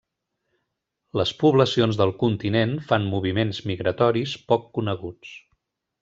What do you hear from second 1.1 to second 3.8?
Les poblacions del continent fan moviments